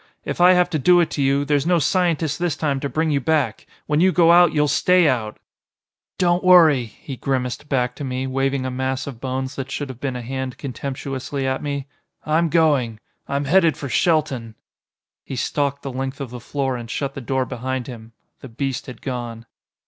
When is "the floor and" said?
16.31-16.89